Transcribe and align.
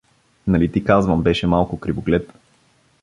Нали 0.47 0.71
ти 0.71 0.83
казвам, 0.83 1.21
беше 1.23 1.47
малко 1.47 1.79
кривоглед. 1.79 2.31